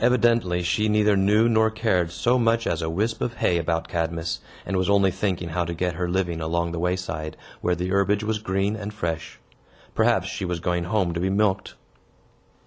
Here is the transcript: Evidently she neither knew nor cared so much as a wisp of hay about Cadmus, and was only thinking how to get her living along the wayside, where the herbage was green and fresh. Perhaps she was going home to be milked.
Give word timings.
Evidently 0.00 0.62
she 0.62 0.86
neither 0.86 1.16
knew 1.16 1.48
nor 1.48 1.70
cared 1.70 2.10
so 2.12 2.38
much 2.38 2.66
as 2.66 2.82
a 2.82 2.90
wisp 2.90 3.22
of 3.22 3.36
hay 3.36 3.56
about 3.56 3.88
Cadmus, 3.88 4.40
and 4.66 4.76
was 4.76 4.90
only 4.90 5.10
thinking 5.10 5.48
how 5.48 5.64
to 5.64 5.72
get 5.72 5.94
her 5.94 6.10
living 6.10 6.42
along 6.42 6.72
the 6.72 6.78
wayside, 6.78 7.38
where 7.62 7.74
the 7.74 7.88
herbage 7.88 8.22
was 8.22 8.38
green 8.38 8.76
and 8.76 8.92
fresh. 8.92 9.38
Perhaps 9.94 10.28
she 10.28 10.44
was 10.44 10.60
going 10.60 10.84
home 10.84 11.14
to 11.14 11.20
be 11.20 11.30
milked. 11.30 11.72